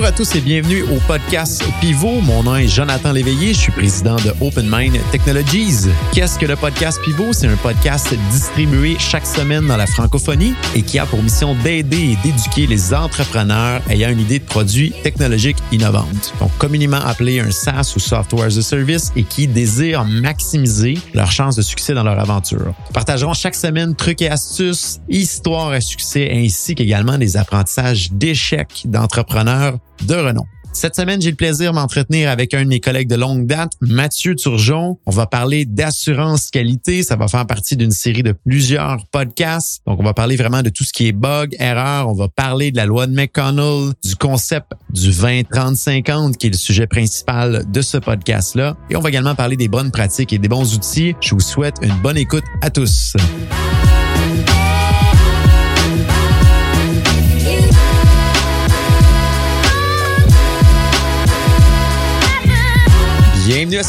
[0.00, 2.22] Bonjour à tous et bienvenue au podcast Pivot.
[2.22, 5.90] Mon nom est Jonathan Léveillé, je suis président de Open Mind Technologies.
[6.14, 7.34] Qu'est-ce que le podcast Pivot?
[7.34, 12.12] C'est un podcast distribué chaque semaine dans la francophonie et qui a pour mission d'aider
[12.12, 16.32] et d'éduquer les entrepreneurs ayant une idée de produit technologique innovante.
[16.40, 21.30] Donc, communément appelé un SaaS ou Software as a Service et qui désirent maximiser leurs
[21.30, 22.72] chances de succès dans leur aventure.
[22.94, 29.76] Partagerons chaque semaine trucs et astuces, histoires à succès ainsi qu'également des apprentissages d'échecs d'entrepreneurs
[30.02, 30.44] de renom.
[30.72, 33.72] Cette semaine, j'ai le plaisir de m'entretenir avec un de mes collègues de longue date,
[33.80, 34.98] Mathieu Turgeon.
[35.04, 37.02] On va parler d'assurance qualité.
[37.02, 39.82] Ça va faire partie d'une série de plusieurs podcasts.
[39.86, 42.08] Donc, on va parler vraiment de tout ce qui est bug, erreur.
[42.08, 46.56] On va parler de la loi de McConnell, du concept du 20-30-50, qui est le
[46.56, 48.76] sujet principal de ce podcast-là.
[48.90, 51.16] Et on va également parler des bonnes pratiques et des bons outils.
[51.20, 53.14] Je vous souhaite une bonne écoute à tous.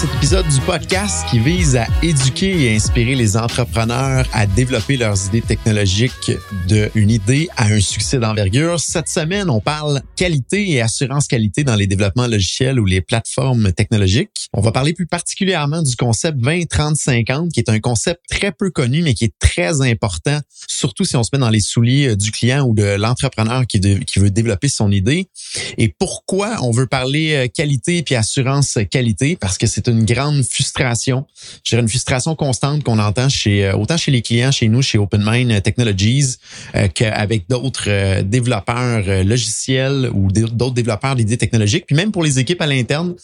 [0.02, 5.28] Cet épisode du podcast qui vise à éduquer et inspirer les entrepreneurs à développer leurs
[5.28, 6.32] idées technologiques
[6.68, 8.80] d'une idée à un succès d'envergure.
[8.80, 13.74] Cette semaine, on parle qualité et assurance qualité dans les développements logiciels ou les plateformes
[13.74, 14.48] technologiques.
[14.54, 19.04] On va parler plus particulièrement du concept 20-30-50 qui est un concept très peu connu
[19.04, 22.66] mais qui est très important, surtout si on se met dans les souliers du client
[22.66, 25.30] ou de l'entrepreneur qui, qui veut développer son idée.
[25.78, 29.38] Et pourquoi on veut parler qualité puis assurance qualité?
[29.40, 31.26] parce que c'est une grande frustration.
[31.64, 35.62] Je une frustration constante qu'on entend euh, autant chez les clients, chez nous, chez OpenMind
[35.62, 36.38] Technologies,
[36.76, 41.86] euh, qu'avec d'autres euh, développeurs logiciels ou d'autres développeurs d'idées technologiques.
[41.86, 43.16] Puis même pour les équipes à l'interne,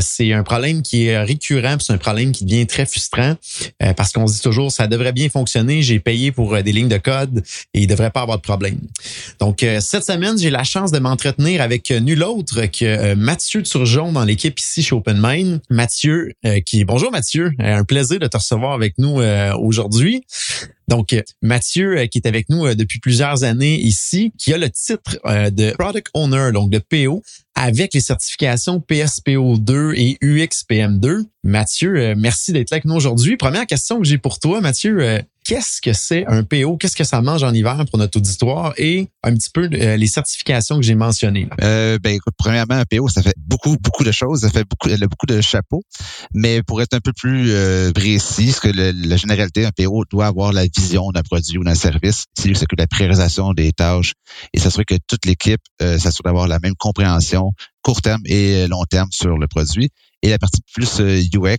[0.00, 3.34] c'est un problème qui est récurrent, c'est un problème qui devient très frustrant
[3.96, 6.98] parce qu'on se dit toujours ça devrait bien fonctionner, j'ai payé pour des lignes de
[6.98, 7.42] code
[7.74, 8.78] et il devrait pas avoir de problème.
[9.38, 14.24] Donc cette semaine, j'ai la chance de m'entretenir avec nul autre que Mathieu Turgeon dans
[14.24, 15.60] l'équipe ici chez OpenMind.
[15.70, 20.24] Mathieu, euh, qui bonjour Mathieu, euh, un plaisir de te recevoir avec nous euh, aujourd'hui.
[20.88, 25.72] Donc Mathieu qui est avec nous depuis plusieurs années ici, qui a le titre de
[25.72, 27.22] Product Owner, donc de PO,
[27.54, 31.24] avec les certifications PSPO2 et UXPM2.
[31.44, 33.38] Mathieu, merci d'être là avec nous aujourd'hui.
[33.38, 37.20] Première question que j'ai pour toi, Mathieu qu'est-ce que c'est un PO, qu'est-ce que ça
[37.20, 38.72] mange en hiver pour notre auditoire?
[38.76, 41.48] Et un petit peu euh, les certifications que j'ai mentionnées.
[41.62, 44.88] Euh, ben écoute, premièrement, un PO, ça fait beaucoup, beaucoup de choses, ça fait beaucoup,
[44.88, 45.82] elle a beaucoup de chapeaux.
[46.32, 50.26] Mais pour être un peu plus euh, précis, ce que la généralité, un PO doit
[50.26, 52.24] avoir la vision d'un produit ou d'un service.
[52.34, 54.14] C'est lui que la priorisation des tâches
[54.52, 58.84] et s'assurer que toute l'équipe euh, s'assure d'avoir la même compréhension court terme et long
[58.84, 59.90] terme sur le produit.
[60.22, 61.56] Et la partie plus UX, euh,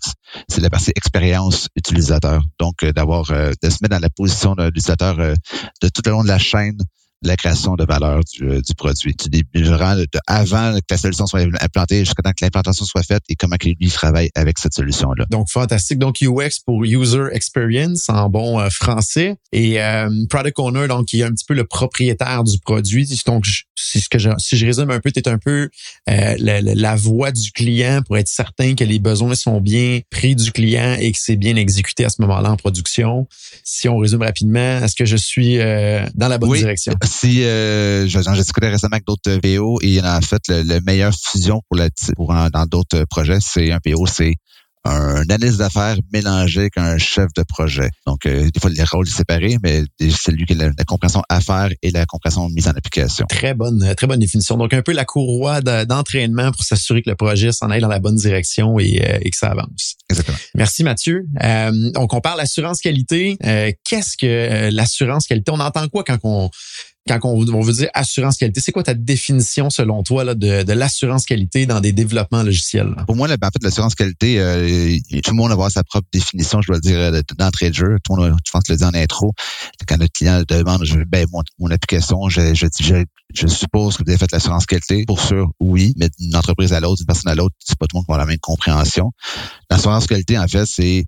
[0.47, 2.41] c'est la partie expérience utilisateur.
[2.59, 6.11] Donc, euh, d'avoir euh, de se mettre dans la position de l'utilisateur de tout le
[6.11, 6.77] long de la chaîne
[7.23, 9.15] la création de valeur du, euh, du produit.
[9.15, 13.23] Tu début de, avant que la solution soit implantée jusqu'à temps que l'implantation soit faite
[13.29, 15.25] et comment lui travaille avec cette solution-là.
[15.29, 15.99] Donc, fantastique.
[15.99, 19.35] Donc, UX pour User Experience en bon euh, français.
[19.51, 23.07] Et euh, Product Owner, donc, qui est un petit peu le propriétaire du produit.
[23.25, 23.45] Donc,
[23.75, 25.69] si, ce que je, si je résume un peu, tu es un peu
[26.07, 30.51] la, la, voix du client pour être certain que les besoins sont bien pris du
[30.51, 33.27] client et que c'est bien exécuté à ce moment-là en production.
[33.63, 36.59] Si on résume rapidement, est-ce que je suis dans la bonne oui.
[36.59, 36.93] direction?
[37.13, 41.61] si euh, j'ai discuté récemment avec d'autres VO et en fait le, le meilleur fusion
[41.69, 44.35] pour, la, pour dans d'autres projets, c'est un PO, c'est
[44.85, 47.89] un analyse d'affaires mélangé avec un chef de projet.
[48.05, 51.69] Donc, euh, des fois, les rôles séparés, mais c'est lui qui a la, compréhension affaires
[51.81, 53.25] et la compréhension mise en application.
[53.27, 54.57] Très bonne, très bonne définition.
[54.57, 57.99] Donc, un peu la courroie d'entraînement pour s'assurer que le projet s'en aille dans la
[57.99, 59.95] bonne direction et, euh, et, que ça avance.
[60.09, 60.37] Exactement.
[60.55, 61.27] Merci, Mathieu.
[61.41, 63.37] Euh, donc, on parle assurance qualité.
[63.45, 65.51] Euh, qu'est-ce que l'assurance qualité?
[65.51, 66.49] On entend quoi quand on
[67.07, 70.73] quand on, veut dire assurance qualité, c'est quoi ta définition selon toi là, de, de
[70.73, 72.95] l'assurance qualité dans des développements logiciels?
[73.07, 75.83] Pour moi, là, ben, en fait, l'assurance qualité, euh, tout le monde va avoir sa
[75.83, 77.97] propre définition, je dois le dire, d'entrée de jeu.
[78.03, 79.33] Tout le monde, je pense, le dit en intro.
[79.85, 83.03] Quand notre client demande, ben, mon, mon application, je, je, je,
[83.33, 85.03] je, suppose que vous avez fait l'assurance qualité.
[85.05, 87.95] Pour sûr, oui, mais d'une entreprise à l'autre, d'une personne à l'autre, c'est pas tout
[87.95, 89.11] le monde qui avoir la même compréhension.
[89.69, 91.03] L'assurance qualité, en fait, c'est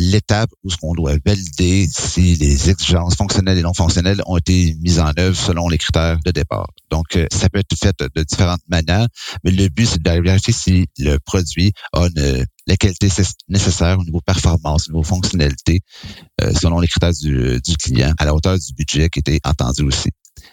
[0.00, 4.74] l'étape où ce qu'on doit valider si les exigences fonctionnelles et non fonctionnelles ont été
[4.80, 6.68] mises en œuvre selon les critères de départ.
[6.90, 9.06] Donc, euh, ça peut être fait de différentes manières,
[9.44, 12.08] mais le but, c'est de vérifier si le produit a
[12.66, 13.08] la qualité
[13.48, 15.80] nécessaire au niveau performance, au niveau fonctionnalité,
[16.40, 19.82] euh, selon les critères du, du, client, à la hauteur du budget qui était entendu
[19.82, 20.08] aussi.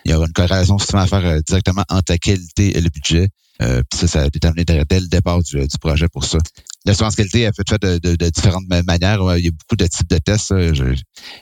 [0.06, 2.90] Il y aura une corrélation souvent à faire euh, directement entre la qualité et le
[2.90, 3.30] budget.
[3.62, 6.38] Euh, ça, ça a déterminé dès le départ du, du projet pour ça.
[6.88, 9.20] L'assurance qualité a fait, fait de, de, de, différentes manières.
[9.38, 10.54] Il y a beaucoup de types de tests.
[10.74, 10.96] Je,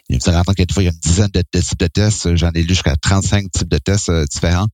[0.10, 2.36] il me semble qu'il y a une dizaine de, types de tests.
[2.36, 4.66] J'en ai lu jusqu'à 35 types de tests euh, différents.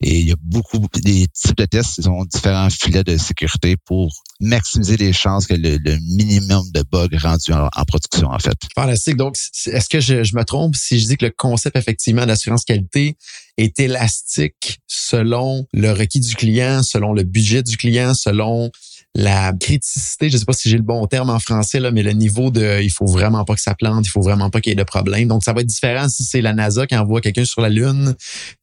[0.00, 3.76] Et il y a beaucoup, des types de tests, ils ont différents filets de sécurité
[3.84, 5.78] pour maximiser les chances que le,
[6.16, 8.58] minimum de bugs rendus en, production, en fait.
[8.74, 9.16] Fantastique.
[9.16, 9.36] Donc,
[9.66, 13.16] est-ce que je, je, me trompe si je dis que le concept, effectivement, d'assurance qualité
[13.56, 18.70] est élastique selon le requis du client, selon le budget du client, selon
[19.16, 22.10] la criticité, je sais pas si j'ai le bon terme en français là, mais le
[22.12, 24.72] niveau de, il faut vraiment pas que ça plante, il faut vraiment pas qu'il y
[24.72, 25.28] ait de problème.
[25.28, 28.14] Donc ça va être différent si c'est la NASA qui envoie quelqu'un sur la Lune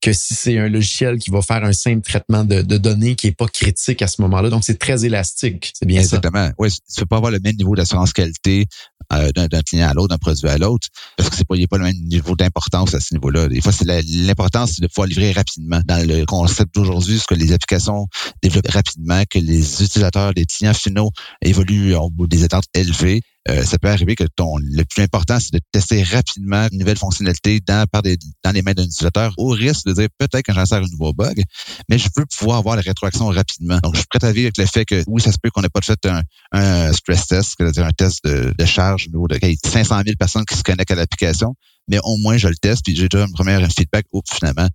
[0.02, 3.32] que si c'est un logiciel qui va faire un simple traitement de, données qui est
[3.32, 4.50] pas critique à ce moment-là.
[4.50, 6.52] Donc c'est très élastique, c'est bien Exactement.
[6.58, 8.68] Oui, tu peux pas avoir le même niveau d'assurance qualité
[9.14, 10.88] euh, d'un client à l'autre, d'un produit à l'autre,
[11.18, 13.48] parce que c'est pas, il n'y a pas le même niveau d'importance à ce niveau-là.
[13.48, 15.82] Des fois, c'est l'importance, c'est de pouvoir livrer rapidement.
[15.86, 18.08] Dans le concept d'aujourd'hui, ce que les applications
[18.42, 21.12] développent rapidement, que les utilisateurs les clients finaux
[21.42, 25.40] évoluent au bout des étapes élevées, euh, ça peut arriver que ton le plus important,
[25.40, 29.34] c'est de tester rapidement une nouvelle fonctionnalité dans, par des, dans les mains d'un utilisateur
[29.38, 31.42] au risque de dire peut-être que j'insère un nouveau bug,
[31.90, 33.80] mais je veux pouvoir avoir la rétroaction rapidement.
[33.82, 35.62] Donc, je suis prêt à vivre avec le fait que oui, ça se peut qu'on
[35.62, 36.22] n'ait pas fait un,
[36.52, 39.18] un stress test, c'est-à-dire un test de, de charge de
[39.66, 41.56] 500 000 personnes qui se connectent à l'application,
[41.88, 44.68] mais au moins je le teste, puis j'ai déjà un premier feedback, ou finalement,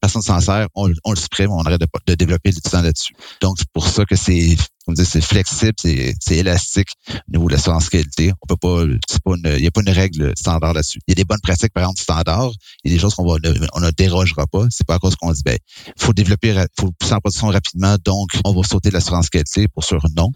[0.00, 3.14] personne s'en sert, on, on le supprime, on arrête de, de développer du temps là-dessus.
[3.40, 4.56] Donc, c'est pour ça que c'est
[4.96, 8.32] c'est flexible, c'est élastique au niveau de l'assurance qualité.
[8.42, 8.84] On peut pas,
[9.24, 11.00] pas il n'y a pas une règle standard là-dessus.
[11.06, 12.50] Il y a des bonnes pratiques, par exemple, standard.
[12.84, 13.36] Il y a des choses qu'on va,
[13.74, 14.64] on ne dérogera pas.
[14.70, 15.58] C'est pas à cause qu'on dit, ben,
[15.98, 19.68] faut développer, faut pousser en production rapidement, donc on va sauter l'assurance qualité.
[19.68, 20.30] Pour sûr, non.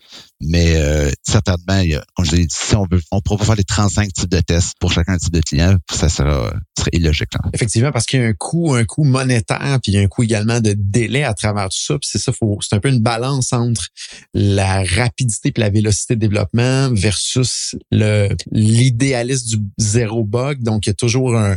[0.47, 3.39] Mais euh, certainement, il y a, comme je l'ai dit, si on veut, on pourra
[3.39, 6.91] pas faire les 35 types de tests pour chacun type de client, ça sera, serait
[6.93, 7.31] illogique.
[7.53, 10.07] Effectivement, parce qu'il y a un coût, un coût monétaire, puis il y a un
[10.07, 11.99] coût également de délai à travers tout ça.
[11.99, 13.89] Puis c'est ça, faut, c'est un peu une balance entre
[14.35, 20.63] la rapidité et la vélocité de développement versus le l'idéalisme du zéro bug.
[20.63, 21.57] Donc, il y a toujours un,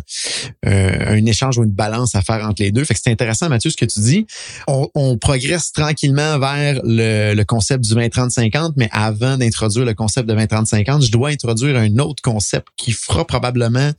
[0.64, 2.84] un, échange ou une balance à faire entre les deux.
[2.84, 4.26] Fait que c'est intéressant, Mathieu, ce que tu dis.
[4.68, 10.30] On, on progresse tranquillement vers le, le concept du 20-30-50, mais avant d'introduire le concept
[10.30, 13.92] de 20-30-50, je dois introduire un autre concept qui fera probablement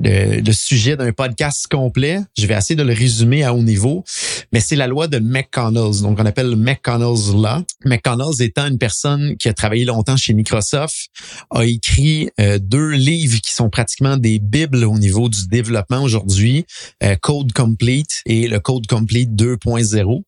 [0.00, 2.20] le, sujet d'un podcast complet.
[2.38, 4.04] Je vais essayer de le résumer à haut niveau,
[4.52, 6.02] mais c'est la loi de McConnell's.
[6.02, 7.64] Donc, on appelle le McConnell's Law.
[7.84, 11.08] McConnell's étant une personne qui a travaillé longtemps chez Microsoft,
[11.50, 16.64] a écrit euh, deux livres qui sont pratiquement des bibles au niveau du développement aujourd'hui,
[17.02, 20.22] euh, Code Complete et le Code Complete 2.0.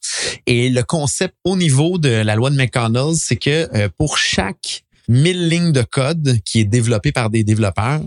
[0.47, 4.85] Et le concept au niveau de la loi de McConnell, c'est que euh, pour chaque
[5.09, 8.03] 1000 lignes de code qui est développé par des développeurs,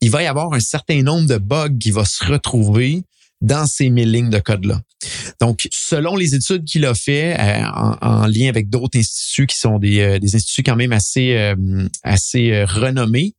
[0.00, 3.02] il va y avoir un certain nombre de bugs qui va se retrouver
[3.40, 4.82] dans ces 1000 lignes de code-là.
[5.40, 7.64] Donc, selon les études qu'il a fait euh,
[8.02, 11.88] en, lien avec d'autres instituts qui sont des, euh, des instituts quand même assez, euh,
[12.02, 13.34] assez renommés,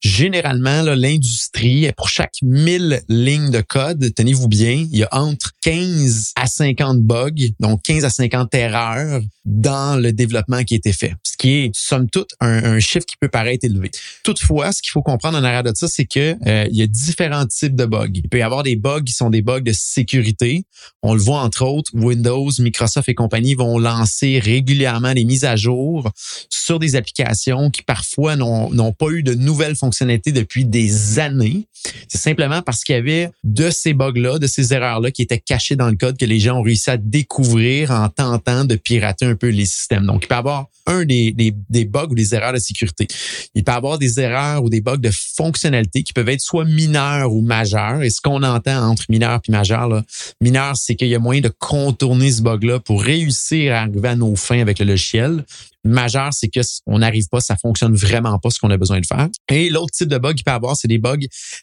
[0.00, 6.32] généralement, l'industrie, pour chaque 1000 lignes de code, tenez-vous bien, il y a entre 15
[6.36, 11.14] à 50 bugs, donc 15 à 50 erreurs dans le développement qui a été fait,
[11.22, 13.90] ce qui est, somme toute, un, chiffre qui peut paraître élevé.
[14.22, 16.86] Toutefois, ce qu'il faut comprendre en arrière de ça, c'est que euh, il y a
[16.86, 18.10] différents types de bugs.
[18.12, 20.64] Il peut y avoir des bugs qui sont des bugs de sécurité.
[21.02, 25.56] On le voit entre autres, Windows, Microsoft et compagnie vont lancer régulièrement des mises à
[25.56, 26.10] jour
[26.50, 31.66] sur des applications qui parfois n'ont pas eu de nouvelles fonctionnalités depuis des années.
[32.08, 35.76] C'est simplement parce qu'il y avait de ces bugs-là, de ces erreurs-là qui étaient cachées
[35.76, 39.36] dans le code que les gens ont réussi à découvrir en tentant de pirater un
[39.36, 40.06] peu les systèmes.
[40.06, 43.08] Donc, il peut y avoir un des, des, bugs ou des erreurs de sécurité.
[43.54, 46.64] Il peut y avoir des erreurs ou des bugs de fonctionnalité qui peuvent être soit
[46.64, 48.02] mineurs ou majeurs.
[48.02, 50.04] Et ce qu'on entend entre mineurs et majeurs, là,
[50.40, 54.16] mineur, c'est qu'il y a moyen de contourner ce bug-là pour réussir à arriver à
[54.16, 55.44] nos fins avec le logiciel
[55.86, 59.06] majeur, c'est que on n'arrive pas, ça fonctionne vraiment pas ce qu'on a besoin de
[59.06, 59.28] faire.
[59.48, 61.16] Et l'autre type de bug qu'il peut avoir, c'est des bugs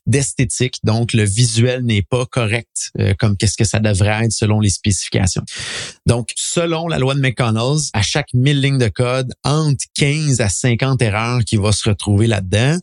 [0.06, 0.78] d'esthétique.
[0.84, 4.70] Donc, le visuel n'est pas correct euh, comme qu'est-ce que ça devrait être selon les
[4.70, 5.44] spécifications.
[6.06, 10.50] Donc, selon la loi de McConnell, à chaque 1000 lignes de code, entre 15 à
[10.50, 12.78] 50 erreurs qui vont se retrouver là-dedans.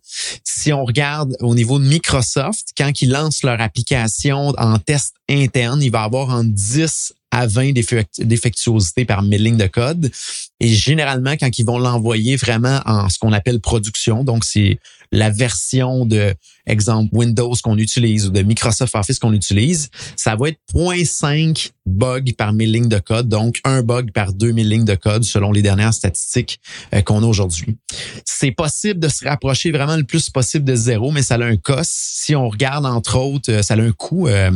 [0.44, 5.82] Si on regarde au niveau de Microsoft, quand ils lancent leur application en test interne,
[5.82, 7.72] il va avoir entre 10 à 20
[8.18, 10.10] défectuosités par 1000 lignes de code.
[10.58, 14.78] Et généralement, quand ils vont l'envoyer vraiment en ce qu'on appelle production, donc c'est
[15.12, 16.34] la version de,
[16.66, 22.32] exemple, Windows qu'on utilise ou de Microsoft Office qu'on utilise, ça va être 0.5 bugs
[22.36, 25.62] par 1000 lignes de code, donc un bug par 2000 lignes de code selon les
[25.62, 26.60] dernières statistiques
[26.94, 27.76] euh, qu'on a aujourd'hui.
[28.24, 31.56] C'est possible de se rapprocher vraiment le plus possible de zéro, mais ça a un
[31.56, 31.90] cost.
[31.92, 34.50] Si on regarde, entre autres, euh, ça a un coût euh,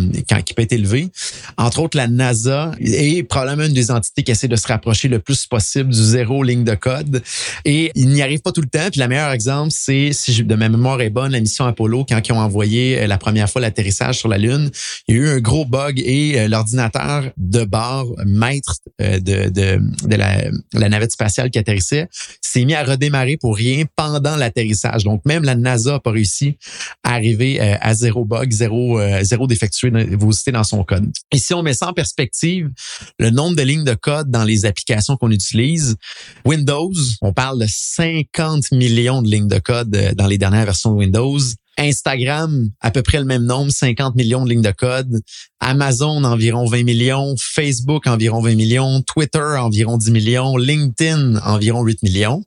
[0.44, 1.08] qui peut être élevé.
[1.56, 5.18] Entre autres, la NASA est probablement une des entités qui essaie de se rapprocher le
[5.18, 7.22] plus possible du zéro ligne de code.
[7.64, 8.88] Et il n'y arrive pas tout le temps.
[8.90, 12.20] Puis le meilleur exemple, c'est, si de ma mémoire est bonne, la mission Apollo, quand
[12.26, 14.70] ils ont envoyé la première fois l'atterrissage sur la Lune,
[15.08, 19.80] il y a eu un gros bug et l'ordinateur de bord, maître euh, de, de,
[20.08, 22.08] de la, la, navette spatiale qui atterrissait,
[22.40, 25.04] s'est mis à redémarrer pour rien pendant l'atterrissage.
[25.04, 26.56] Donc, même la NASA n'a pas réussi
[27.02, 31.10] à arriver euh, à zéro bug, zéro, euh, zéro défectuosité dans son code.
[31.32, 32.70] Et si on met ça en perspective,
[33.18, 35.96] le nombre de lignes de code dans les applications qu'on utilise,
[36.44, 40.96] Windows, on parle de 50 millions de lignes de code dans les dernières versions de
[40.96, 41.38] Windows.
[41.78, 45.20] Instagram, à peu près le même nombre, 50 millions de lignes de code.
[45.60, 47.34] Amazon, environ 20 millions.
[47.38, 49.02] Facebook, environ 20 millions.
[49.02, 50.56] Twitter, environ 10 millions.
[50.56, 52.44] LinkedIn, environ 8 millions.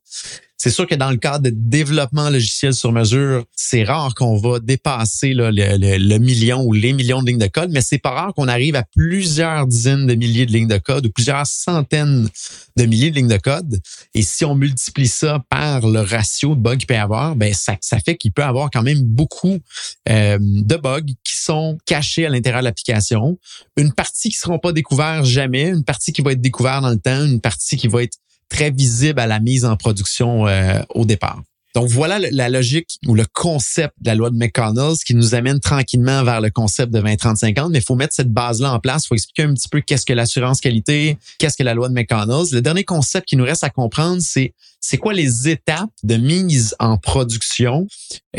[0.58, 4.60] C'est sûr que dans le cadre de développement logiciel sur mesure, c'est rare qu'on va
[4.60, 8.34] dépasser le, le, million ou les millions de lignes de code, mais c'est pas rare
[8.34, 12.28] qu'on arrive à plusieurs dizaines de milliers de lignes de code ou plusieurs centaines
[12.76, 13.80] de milliers de lignes de code.
[14.16, 17.54] Et si on multiplie ça par le ratio de bugs qu'il peut y avoir, ben
[17.54, 19.60] ça, ça fait qu'il peut y avoir quand même beaucoup
[20.10, 23.38] euh, de bugs qui sont cachés à l'intérieur de l'application.
[23.76, 26.90] Une partie qui ne seront pas découverts jamais, une partie qui va être découverte dans
[26.90, 28.18] le temps, une partie qui va être
[28.50, 31.42] très visible à la mise en production euh, au départ.
[31.78, 35.60] Donc voilà la logique ou le concept de la loi de McConnell qui nous amène
[35.60, 39.04] tranquillement vers le concept de 20-30-50, mais il faut mettre cette base-là en place.
[39.06, 41.94] Il faut expliquer un petit peu qu'est-ce que l'assurance qualité, qu'est-ce que la loi de
[41.94, 42.48] McConnell.
[42.52, 46.76] Le dernier concept qui nous reste à comprendre, c'est c'est quoi les étapes de mise
[46.80, 47.88] en production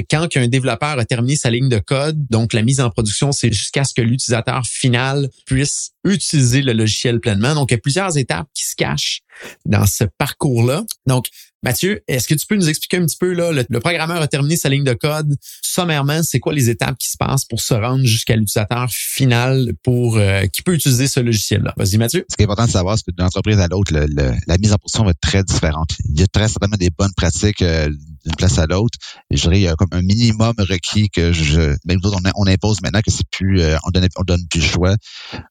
[0.08, 2.26] quand un développeur a terminé sa ligne de code?
[2.30, 7.20] Donc, la mise en production, c'est jusqu'à ce que l'utilisateur final puisse utiliser le logiciel
[7.20, 7.54] pleinement.
[7.54, 9.20] Donc, il y a plusieurs étapes qui se cachent
[9.66, 10.84] dans ce parcours-là.
[11.06, 11.26] Donc,
[11.62, 14.56] Mathieu, est-ce que tu peux nous expliquer un petit peu, là, le, programmeur a terminé
[14.56, 15.36] sa ligne de code.
[15.62, 20.18] Sommairement, c'est quoi les étapes qui se passent pour se rendre jusqu'à l'utilisateur final pour
[20.18, 21.74] euh, qui peut utiliser ce logiciel-là?
[21.76, 22.24] Vas-y, Mathieu.
[22.30, 24.76] Ce qui est important de savoir, c'est que d'une entreprise à l'autre, la mise en
[24.76, 25.90] production va être très différente.
[26.08, 27.90] Il y a très certainement des bonnes pratiques euh,
[28.24, 28.98] d'une place à l'autre.
[29.30, 32.80] Je dirais, il y a comme un minimum requis que je, même on, on impose
[32.82, 34.94] maintenant que c'est plus, euh, on donne, on donne plus choix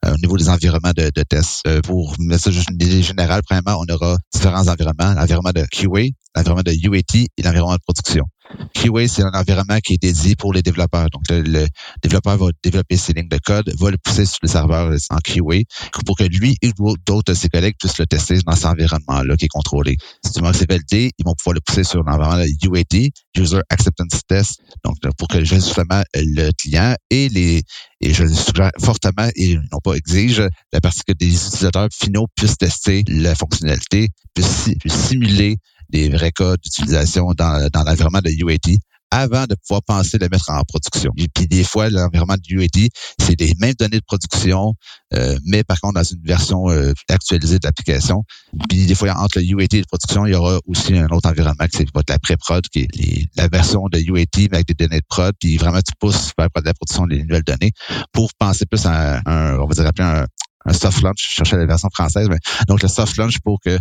[0.06, 1.68] au niveau des environnements de, de tests.
[1.82, 5.14] pour mettre ça juste une idée générale, premièrement, on aura différents environnements.
[5.14, 8.26] L'environnement de QA, l'environnement de UAT et l'environnement de production.
[8.74, 11.10] QA, c'est un environnement qui est dédié pour les développeurs.
[11.12, 11.68] Donc, le,
[12.02, 15.64] développeur va développer ses lignes de code, va le pousser sur le serveur en QA
[16.06, 16.72] pour que lui et
[17.06, 19.98] d'autres de ses collègues puissent le tester dans cet environnement-là qui est contrôlé.
[20.26, 24.22] Si moment que c'est validé, ils vont pouvoir le pousser sur l'environnement UAT, User Acceptance
[24.28, 27.64] Test, donc pour que justement le client et les
[28.00, 32.28] et je le suggère fortement et non pas exige la partie que des utilisateurs finaux
[32.36, 35.58] puissent tester la fonctionnalité, puissent simuler
[35.90, 38.78] des vrais cas d'utilisation dans, dans l'environnement de UAT
[39.12, 41.12] avant de pouvoir penser le mettre en production.
[41.18, 42.90] Et puis des fois, l'environnement de UAT,
[43.20, 44.74] c'est les mêmes données de production,
[45.14, 48.24] euh, mais par contre dans une version euh, actualisée de l'application.
[48.70, 51.30] Puis des fois, entre le UAT et la production, il y aura aussi un autre
[51.30, 55.06] environnement qui c'est la pré-prod, qui est la version de UAT, avec des données de
[55.08, 57.72] prod, puis vraiment tu pousses vers la production des nouvelles données
[58.12, 60.26] pour penser plus à un, on va dire appeler un,
[60.66, 63.78] un soft launch, je cherchais la version française, mais donc le soft launch pour que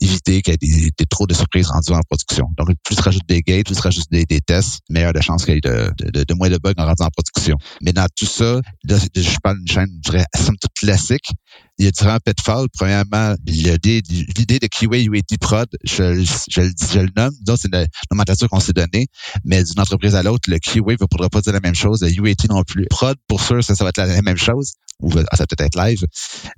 [0.00, 2.46] éviter qu'il y ait des, trop de surprises rendues en production.
[2.56, 5.44] Donc, plus tu rajoutes des gates, plus tu rajoutes des, des tests, meilleure de chance
[5.44, 7.56] qu'il y ait de, de, de, moins de bugs en rendu en production.
[7.82, 11.30] Mais dans tout ça, là, je parle d'une chaîne, je dirais, somme toute classique.
[11.78, 12.66] Il y a différents pitfalls.
[12.76, 17.34] Premièrement, l'idée de QA UAT prod, je, je, je, le nomme.
[17.42, 19.06] Donc, c'est la nomenclature qu'on s'est donnée.
[19.44, 22.02] Mais d'une entreprise à l'autre, le QA ne pourra pas dire la même chose.
[22.02, 22.86] Le UAT non plus.
[22.90, 25.76] Prod, pour sûr, ça, ça va être la même chose ou ça va peut-être être
[25.76, 26.04] live,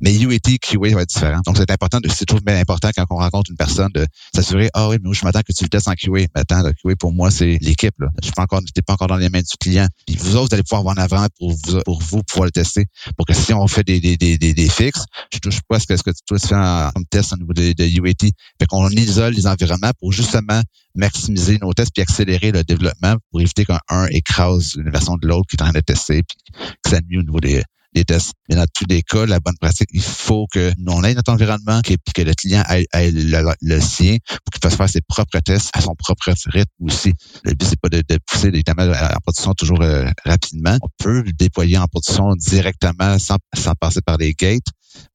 [0.01, 1.41] mais UAT, QA va être différent.
[1.45, 4.89] Donc, c'est important, c'est toujours bien important quand on rencontre une personne de s'assurer, ah
[4.89, 6.11] oui, mais je m'attends que tu le testes en QA.
[6.13, 7.95] Mais attends, le QA, pour moi, c'est l'équipe.
[7.99, 9.87] Je ne suis pas encore, pas encore dans les mains du client.
[10.07, 12.51] Puis vous autres, vous allez pouvoir avoir en avant pour vous, pour vous pouvoir le
[12.51, 12.87] tester.
[13.17, 15.87] Pour que si on fait des, des, des, des, fixes, je touche pas à ce
[15.87, 18.31] que, ce tu fais en, comme test au niveau de, de UAT.
[18.59, 20.63] Fait qu'on isole les environnements pour justement
[20.95, 25.47] maximiser nos tests puis accélérer le développement pour éviter qu'un écrase une version de l'autre
[25.49, 26.39] qui est en train de tester puis
[26.83, 27.63] que ça nuit au niveau des,
[27.95, 28.33] des tests.
[28.49, 31.33] Mais dans tous les cas, la bonne pratique, il faut que nous, on ait notre
[31.33, 35.71] environnement, et que le client ait, le, sien pour qu'il fasse faire ses propres tests
[35.75, 37.13] à son propre rythme aussi.
[37.45, 40.77] Le but, c'est pas de, pousser les tamales en production toujours euh, rapidement.
[40.83, 43.37] On peut le déployer en production directement sans,
[43.81, 44.67] passer par les gates,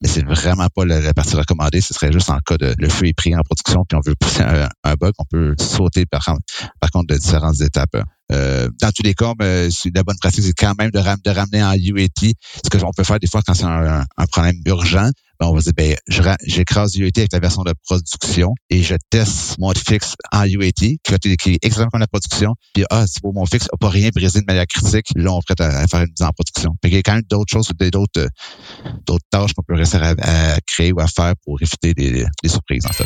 [0.01, 1.81] mais c'est vraiment pas la, partie recommandée.
[1.81, 4.15] Ce serait juste en cas de le feu est pris en production puis on veut
[4.15, 6.25] pousser un, un bug, on peut sauter par,
[6.79, 7.97] par contre de différentes étapes.
[8.31, 11.73] Euh, dans tous les cas, ben, la bonne pratique, c'est quand même de, ramener en
[11.73, 12.33] UAT.
[12.63, 15.61] Ce que on peut faire des fois quand c'est un, problème urgent, ben, on va
[15.61, 15.95] dire, ben,
[16.45, 21.37] j'écrase UAT avec la version de production et je teste mon fixe en UAT, qui,
[21.37, 22.55] qui est exactement comme la production.
[22.73, 25.07] Puis, ah, c'est pour mon fixe n'a pas rien brisé de manière critique.
[25.15, 26.75] Là, on est prêt à, faire une mise en production.
[26.83, 28.27] il y a quand même d'autres choses, d'autres
[29.05, 32.85] d'autres tâches qu'on peut réussir à, créer ou à faire pour éviter des, des surprises,
[32.87, 33.05] en fait.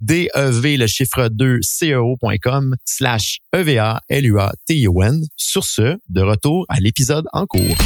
[0.00, 5.24] DEV, le chiffre 2, CEO.com slash EVA, L-U-A-T-I-O-N.
[5.36, 7.76] Sur ce, de retour à l'épisode en cours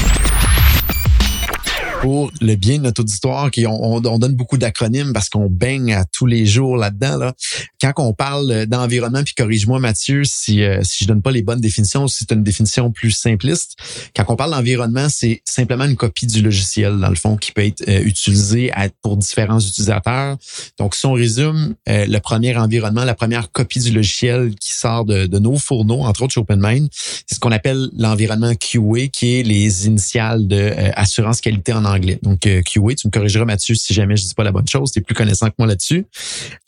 [2.02, 6.04] pour le bien de notre auditoire, qui on, donne beaucoup d'acronymes parce qu'on baigne à
[6.04, 7.16] tous les jours là-dedans.
[7.16, 7.32] Là.
[7.80, 11.60] Quand on parle d'environnement, puis corrige-moi Mathieu si euh, si je donne pas les bonnes
[11.60, 13.76] définitions, si c'est une définition plus simpliste.
[14.16, 17.64] Quand on parle d'environnement, c'est simplement une copie du logiciel dans le fond qui peut
[17.64, 20.36] être euh, utilisé pour différents utilisateurs.
[20.78, 25.04] Donc si on résume, euh, le premier environnement, la première copie du logiciel qui sort
[25.04, 29.38] de, de nos fourneaux, entre autres chez OpenMind, c'est ce qu'on appelle l'environnement QA, qui
[29.38, 33.94] est les initiales de assurance qualité en Donc, euh, QA, tu me corrigeras, Mathieu, si
[33.94, 34.92] jamais je dis pas la bonne chose.
[34.92, 36.06] Tu es plus connaissant que moi là-dessus.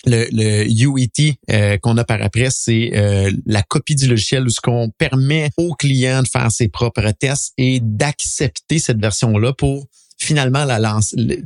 [0.06, 4.50] Le, le UET euh, qu'on a par après, c'est euh, la copie du logiciel où
[4.50, 9.86] ce qu'on permet au client de faire ses propres tests et d'accepter cette version-là pour
[10.18, 10.78] finalement la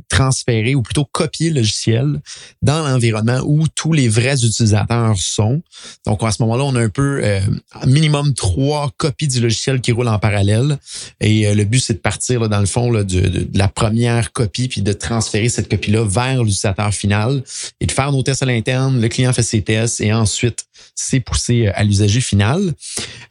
[0.09, 2.21] transférer ou plutôt copier le logiciel
[2.61, 5.61] dans l'environnement où tous les vrais utilisateurs sont.
[6.05, 7.41] Donc à ce moment-là, on a un peu euh,
[7.85, 10.77] minimum trois copies du logiciel qui roulent en parallèle.
[11.19, 14.31] Et euh, le but, c'est de partir là, dans le fond là, de, la première
[14.31, 17.43] copie puis de transférer cette copie-là vers l'utilisateur final
[17.79, 19.01] et de faire nos tests à l'interne.
[19.01, 22.73] Le client fait ses tests et ensuite c'est poussé euh, à l'usager final.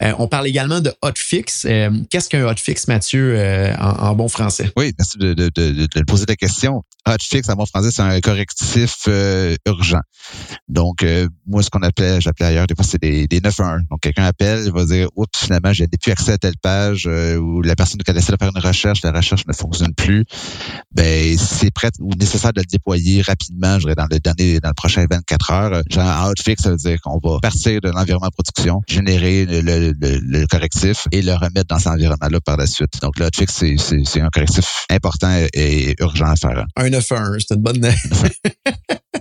[0.02, 1.64] Euh, on parle également de hotfix.
[1.66, 3.38] Euh, qu'est-ce qu'un hotfix, Mathieu,
[3.78, 4.70] en, bon français?
[4.76, 6.82] Oui, merci de, poser la question.
[7.06, 9.08] Hotfix, en bon français, c'est un correctif
[9.66, 10.00] urgent.
[10.68, 11.04] Donc,
[11.46, 13.82] moi, ce qu'on appelait, j'appelais ailleurs, des fois, c'est des, des 911.
[13.90, 17.62] Donc, quelqu'un appelle, il va dire, oups, finalement, j'ai plus accès à telle page ou
[17.62, 20.24] la personne qui a décidé de faire une recherche, la recherche ne fonctionne plus.
[20.92, 24.68] Ben, c'est prêt ou nécessaire de le déployer rapidement, je dirais, dans le dernier, dans
[24.68, 25.82] le prochain 24 heures.
[25.90, 30.46] Genre, en hotfix, ça veut dire qu'on va partir de l'environnement de production, générer le,
[30.46, 33.00] correctif et le remettre dans cet environnement-là par la suite.
[33.02, 36.64] Donc, le hotfix, c'est un correctif important et urgent à faire.
[36.76, 37.04] Un 9
[37.38, 37.80] c'est une bonne...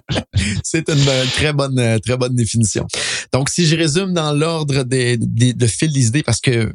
[0.64, 2.88] c'est une très bonne, très bonne définition.
[3.34, 6.72] Donc, si je résume dans l'ordre des, des, de fil des idées, parce que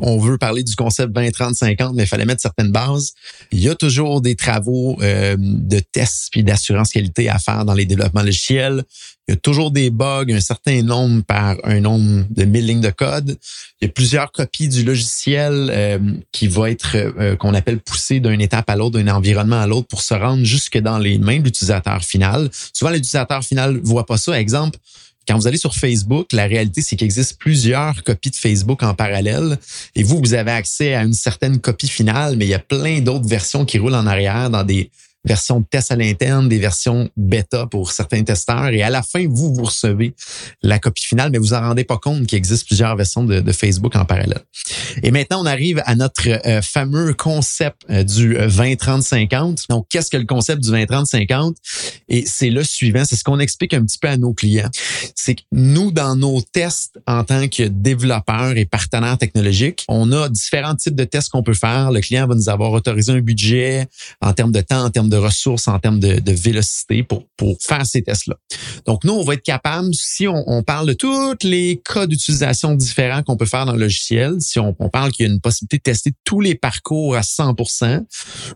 [0.00, 3.14] on veut parler du concept 20, 30, 50, mais il fallait mettre certaines bases.
[3.50, 7.74] Il y a toujours des travaux euh, de tests puis d'assurance qualité à faire dans
[7.74, 8.84] les développements logiciels.
[9.26, 12.80] Il y a toujours des bugs, un certain nombre par un nombre de mille lignes
[12.80, 13.36] de code.
[13.80, 15.98] Il y a plusieurs copies du logiciel euh,
[16.32, 19.86] qui va être euh, qu'on appelle poussé d'une étape à l'autre, d'un environnement à l'autre
[19.86, 22.48] pour se rendre jusque dans les mains de l'utilisateur final.
[22.72, 24.38] Souvent, l'utilisateur final voit pas ça.
[24.40, 24.78] Exemple,
[25.28, 28.94] quand vous allez sur Facebook, la réalité, c'est qu'il existe plusieurs copies de Facebook en
[28.94, 29.58] parallèle.
[29.94, 33.00] Et vous, vous avez accès à une certaine copie finale, mais il y a plein
[33.00, 34.90] d'autres versions qui roulent en arrière dans des
[35.24, 38.68] versions de test à l'interne, des versions bêta pour certains testeurs.
[38.68, 40.14] Et à la fin, vous, vous recevez
[40.62, 43.96] la copie finale, mais vous en rendez pas compte qu'il existe plusieurs versions de, Facebook
[43.96, 44.40] en parallèle.
[45.02, 49.66] Et maintenant, on arrive à notre euh, fameux concept euh, du 20-30-50.
[49.68, 51.54] Donc, qu'est-ce que le concept du 20-30-50?
[52.08, 54.70] Et c'est le suivant, c'est ce qu'on explique un petit peu à nos clients.
[55.14, 60.28] C'est que nous, dans nos tests en tant que développeurs et partenaires technologiques, on a
[60.28, 61.90] différents types de tests qu'on peut faire.
[61.90, 63.86] Le client va nous avoir autorisé un budget
[64.20, 67.84] en termes de temps, en termes de ressources, en termes de, vélocité pour, pour faire
[67.86, 68.36] ces tests-là.
[68.86, 73.22] Donc, nous, on va être capable, si on, parle de tous les cas d'utilisation différents
[73.22, 75.82] qu'on peut faire dans le logiciel, si on, parle qu'il y a une possibilité de
[75.82, 78.04] tester tous les parcours à 100%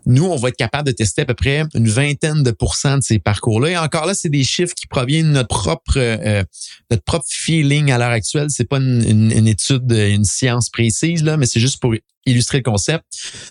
[0.05, 3.03] nous, on va être capable de tester à peu près une vingtaine de pourcents de
[3.03, 3.69] ces parcours-là.
[3.69, 6.43] Et encore là, c'est des chiffres qui proviennent de notre propre euh,
[6.91, 8.47] notre propre feeling à l'heure actuelle.
[8.49, 11.93] C'est pas une, une, une, étude, une science précise, là, mais c'est juste pour
[12.25, 13.03] illustrer le concept.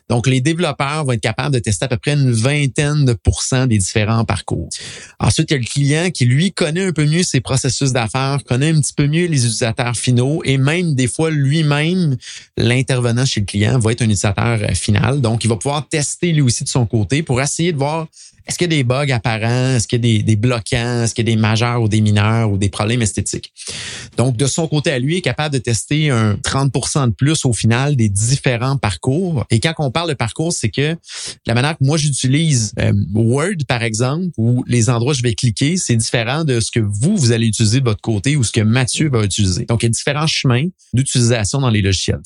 [0.08, 3.66] Donc, les développeurs vont être capables de tester à peu près une vingtaine de pourcents
[3.66, 4.68] des différents parcours.
[5.18, 8.38] Ensuite, il y a le client qui, lui, connaît un peu mieux ses processus d'affaires,
[8.44, 12.16] connaît un petit peu mieux les utilisateurs finaux et même des fois, lui-même,
[12.56, 15.20] l'intervenant chez le client va être un utilisateur euh, final.
[15.20, 18.08] Donc, il va pouvoir tester lui aussi de son côté pour essayer de voir
[18.46, 19.76] est-ce qu'il y a des bugs apparents?
[19.76, 21.04] Est-ce qu'il y a des, des bloquants?
[21.04, 23.52] Est-ce qu'il y a des majeurs ou des mineurs ou des problèmes esthétiques?
[24.16, 27.44] Donc, de son côté à lui, il est capable de tester un 30% de plus
[27.44, 29.44] au final des différents parcours.
[29.50, 30.96] Et quand on parle de parcours, c'est que
[31.46, 35.34] la manière que moi j'utilise euh, Word, par exemple, ou les endroits où je vais
[35.34, 38.52] cliquer, c'est différent de ce que vous, vous allez utiliser de votre côté ou ce
[38.52, 39.64] que Mathieu va utiliser.
[39.66, 42.20] Donc, il y a différents chemins d'utilisation dans les logiciels.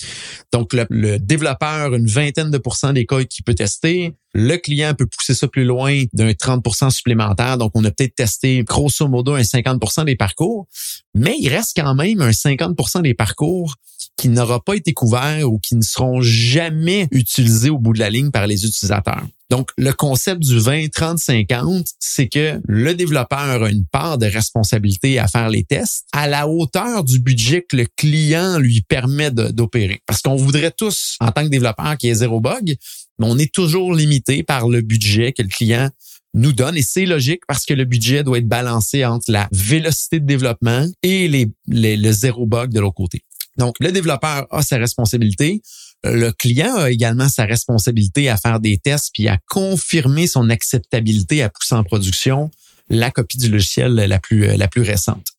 [0.53, 4.93] Donc, le, le développeur, une vingtaine de pourcents des cas qu'il peut tester, Le client
[4.93, 7.57] peut pousser ça plus loin d'un 30% supplémentaire.
[7.57, 10.67] Donc, on a peut-être testé grosso modo un 50% des parcours,
[11.15, 13.77] mais il reste quand même un 50% des parcours
[14.19, 18.11] qui n'aura pas été couvert ou qui ne seront jamais utilisés au bout de la
[18.11, 19.27] ligne par les utilisateurs.
[19.49, 24.27] Donc, le concept du 20, 30, 50, c'est que le développeur a une part de
[24.27, 29.31] responsabilité à faire les tests à la hauteur du budget que le client lui permet
[29.31, 30.03] d'opérer.
[30.05, 32.77] Parce qu'on voudrait tous, en tant que développeur, qu'il y ait zéro bug,
[33.19, 35.91] mais on est toujours limité par le budget que le client
[36.35, 36.77] nous donne.
[36.77, 40.87] Et c'est logique parce que le budget doit être balancé entre la vélocité de développement
[41.03, 43.23] et les, le zéro bug de l'autre côté.
[43.59, 45.63] Donc, le développeur a sa responsabilité.
[46.05, 51.43] Le client a également sa responsabilité à faire des tests puis à confirmer son acceptabilité
[51.43, 52.51] à pousser en production
[52.89, 55.33] la copie du logiciel la plus, la plus récente.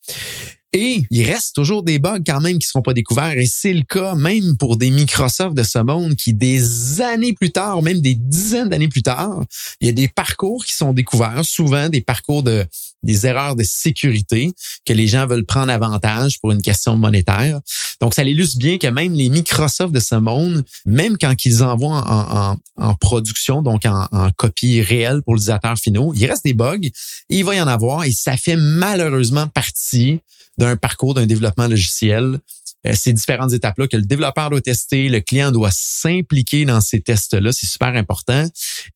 [0.74, 3.38] Et il reste toujours des bugs quand même qui ne seront pas découverts.
[3.38, 7.52] Et c'est le cas même pour des Microsoft de ce monde qui, des années plus
[7.52, 9.44] tard, même des dizaines d'années plus tard,
[9.80, 12.66] il y a des parcours qui sont découverts, souvent des parcours de
[13.04, 14.52] des erreurs de sécurité
[14.86, 17.60] que les gens veulent prendre avantage pour une question monétaire.
[18.02, 22.04] Donc, ça illustre bien que même les Microsoft de ce monde, même quand ils envoient
[22.06, 26.80] en, en, production, donc en, en, copie réelle pour l'utilisateur finaux, il reste des bugs
[26.84, 26.92] et
[27.30, 30.20] il va y en avoir et ça fait malheureusement partie
[30.58, 32.40] d'un parcours d'un développement logiciel.
[32.86, 37.02] Euh, ces différentes étapes-là que le développeur doit tester, le client doit s'impliquer dans ces
[37.02, 38.46] tests-là, c'est super important,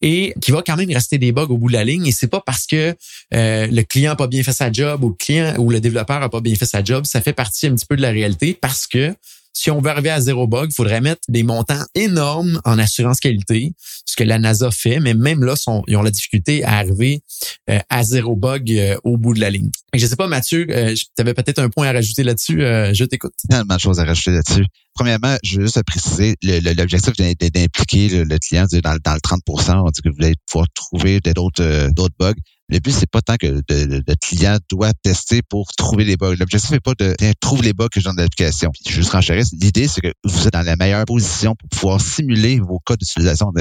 [0.02, 2.06] et qui va quand même rester des bugs au bout de la ligne.
[2.06, 2.96] Et c'est pas parce que
[3.34, 6.22] euh, le client n'a pas bien fait sa job ou le client ou le développeur
[6.22, 8.58] a pas bien fait sa job, ça fait partie un petit peu de la réalité
[8.60, 9.16] parce que
[9.54, 13.20] si on veut arriver à zéro bug, il faudrait mettre des montants énormes en assurance
[13.20, 13.74] qualité,
[14.06, 15.56] ce que la NASA fait, mais même là,
[15.88, 17.22] ils ont la difficulté à arriver
[17.70, 19.70] euh, à zéro bug euh, au bout de la ligne.
[19.94, 22.60] Je sais pas, Mathieu, euh, tu avais peut-être un point à rajouter là-dessus.
[22.60, 23.34] je t'écoute.
[23.50, 24.66] Tellement de choses à rajouter là-dessus.
[24.94, 30.10] Premièrement, je veux juste préciser, l'objectif d'impliquer le, client dans, le 30% on dit que
[30.10, 32.34] vous voulez pouvoir trouver d'autres bugs.
[32.72, 36.36] Le but, c'est pas tant que le, client doit tester pour trouver les bugs.
[36.40, 38.72] L'objectif n'est pas de trouver les bugs que j'ai dans l'application.
[38.88, 39.52] Juste renchérisse.
[39.52, 43.52] L'idée, c'est que vous êtes dans la meilleure position pour pouvoir simuler vos cas d'utilisation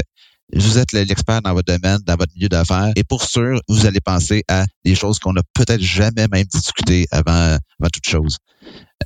[0.54, 4.00] vous êtes l'expert dans votre domaine, dans votre milieu d'affaires, et pour sûr, vous allez
[4.00, 7.32] penser à des choses qu'on n'a peut-être jamais même discuté avant,
[7.78, 8.38] avant toute chose.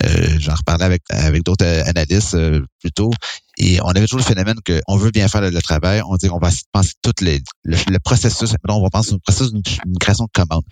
[0.02, 3.12] Euh, J'en reparlais avec, avec d'autres euh, analystes euh, plus tôt,
[3.58, 6.38] et on avait toujours le phénomène qu'on veut bien faire le, travail, on dit qu'on
[6.38, 10.64] va penser tout les, le, processus, on va penser au processus d'une création de commande.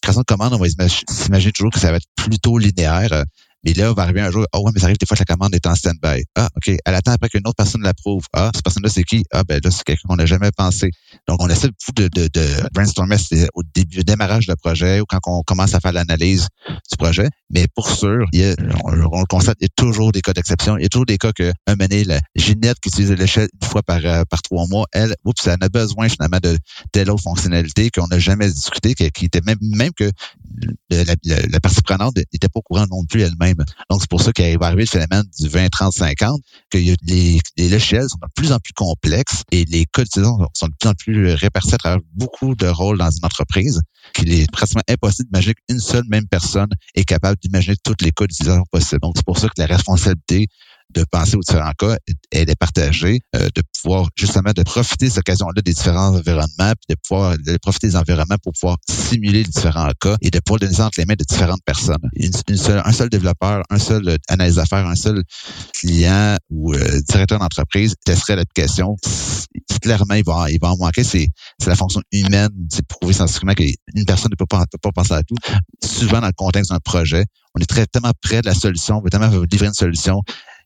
[0.00, 3.24] Création de commande, on va s'imaginer toujours que ça va être plutôt linéaire.
[3.64, 5.22] Mais là, on va arriver un jour, oh ouais, mais ça arrive des fois que
[5.26, 6.24] la commande est en stand-by.
[6.34, 6.74] Ah, OK.
[6.84, 8.24] Elle attend après qu'une autre personne l'approuve.
[8.32, 9.24] Ah, cette personne-là, c'est qui?
[9.32, 10.90] Ah, ben là, c'est quelqu'un qu'on n'a jamais pensé.
[11.28, 13.16] Donc, on essaie de, de, de brainstormer
[13.54, 17.28] au début, au démarrage du projet ou quand on commence à faire l'analyse du projet.
[17.50, 20.32] Mais pour sûr, il y a, on, le constate, il y a toujours des cas
[20.32, 20.76] d'exception.
[20.76, 23.68] Il y a toujours des cas que, un mené, la Ginette qui utilise l'échelle une
[23.68, 26.58] fois par, euh, par trois mois, elle, oups, elle a besoin finalement de
[26.92, 30.10] telle autre fonctionnalité qu'on n'a jamais discuté, qui, qui était même, même que
[30.90, 31.04] la,
[31.50, 33.56] la, partie prenante n'était pas au courant non plus elle-même.
[33.90, 36.40] Donc, c'est pour ça qu'il va arriver le phénomène du 20, 30, 50,
[36.70, 40.74] que les, les logiciels sont de plus en plus complexes et les codes sont de
[40.78, 43.80] plus en plus répartis à travers beaucoup de rôles dans une entreprise,
[44.14, 48.28] qu'il est pratiquement impossible d'imaginer qu'une seule même personne est capable d'imaginer toutes les codes
[48.28, 49.00] d'utilisation possibles.
[49.00, 50.48] Donc, c'est pour ça que la responsabilité
[50.94, 51.96] de penser aux différents cas
[52.32, 56.46] et de partager, euh, de pouvoir justement de profiter de cette occasion-là des différents environnements,
[56.58, 60.38] puis de pouvoir de profiter des environnements pour pouvoir simuler les différents cas et de
[60.40, 62.10] pouvoir donner entre les mains de différentes personnes.
[62.14, 65.22] Une, seule, un seul développeur, un seul euh, analyse d'affaires, un seul
[65.78, 68.96] client ou euh, directeur d'entreprise testerait l'application.
[69.82, 71.04] Clairement, il va, il va en manquer.
[71.04, 71.28] C'est,
[71.66, 72.50] la fonction humaine.
[72.70, 75.36] C'est prouver scientifiquement qu'une personne ne peut pas, peut pas penser à tout.
[75.82, 79.02] Souvent, dans le contexte d'un projet, on est très, tellement près de la solution, on
[79.02, 80.22] veut tellement livrer une solution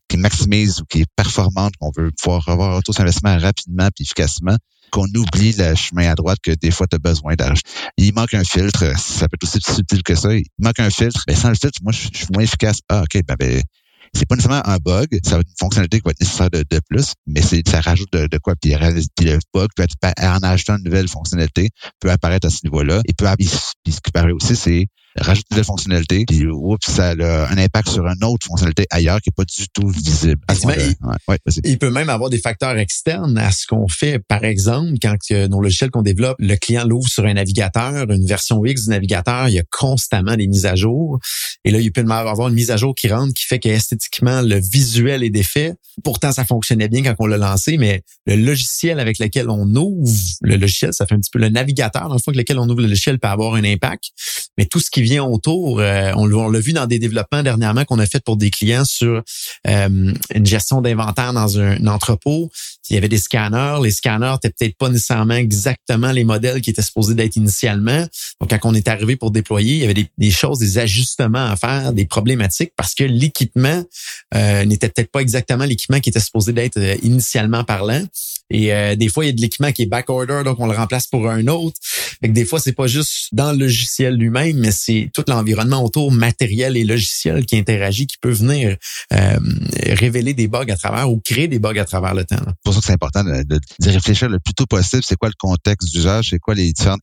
[0.09, 4.57] qui maximise ou qui est performante, qu'on veut pouvoir avoir tout investissement rapidement et efficacement,
[4.91, 7.61] qu'on oublie le chemin à droite que des fois tu as besoin d'argent.
[7.97, 10.33] Il manque un filtre, ça peut être aussi subtil que ça.
[10.35, 12.79] Il manque un filtre, mais sans le filtre, moi, je suis moins efficace.
[12.89, 13.61] Ah, OK, ben, ben
[14.15, 16.79] c'est pas nécessairement un bug, ça va être une fonctionnalité qui va être nécessaire de,
[16.89, 18.55] plus, mais ça rajoute de, quoi?
[18.59, 21.69] Puis, le bug peut être en ajoutant une nouvelle fonctionnalité,
[21.99, 23.01] peut apparaître à ce niveau-là.
[23.07, 27.51] Et peut, puis ce qui aussi, c'est rajoute une nouvelle fonctionnalité, puis oups, ça a
[27.51, 30.41] un impact sur une autre fonctionnalité ailleurs qui n'est pas du tout visible.
[31.63, 34.19] il, peut même avoir des facteurs externes à ce qu'on fait.
[34.19, 35.15] Par exemple, quand
[35.49, 39.47] nos logiciels qu'on développe, le client l'ouvre sur un navigateur, une version X du navigateur,
[39.49, 41.19] il y a constamment des mises à jour.
[41.65, 44.41] Et là, il peut même avoir une mise à jour qui rentre qui fait qu'esthétiquement,
[44.41, 45.73] le visuel est défait.
[46.03, 50.11] Pourtant, ça fonctionnait bien quand on l'a lancé, mais le logiciel avec lequel on ouvre
[50.41, 52.69] le logiciel, ça fait un petit peu le navigateur dans le fond avec lequel on
[52.69, 54.05] ouvre le logiciel peut avoir un impact.
[54.57, 55.79] Mais tout ce qui vient autour.
[55.79, 59.23] Euh, on, l'a vu dans des développements dernièrement qu'on a fait pour des clients sur
[59.67, 62.49] euh, une gestion d'inventaire dans un, entrepôt.
[62.89, 63.77] Il y avait des scanners.
[63.83, 68.05] Les scanners n'étaient peut-être pas nécessairement exactement les modèles qui étaient supposés d'être initialement.
[68.41, 71.55] Donc, quand on est arrivé pour déployer, il y avait des, choses, des ajustements à
[71.55, 73.83] faire, des problématiques parce que l'équipement
[74.33, 78.03] euh, n'était peut-être pas exactement l'équipement qui était supposé d'être initialement parlant.
[78.51, 81.05] Et des fois, il y a de l'équipement qui est backorder, donc on le remplace
[81.05, 81.77] pour un autre.
[82.21, 86.11] Fait des fois, c'est pas juste dans le logiciel lui-même, mais c'est tout l'environnement autour,
[86.11, 88.75] matériel et logiciel qui interagit, qui peut venir
[89.13, 89.39] euh,
[89.87, 92.35] révéler des bugs à travers ou créer des bugs à travers le temps.
[92.37, 95.03] C'est pour ça que c'est important de, de, réfléchir le plus tôt possible.
[95.05, 96.29] C'est quoi le contexte d'usage?
[96.29, 97.01] C'est quoi les différentes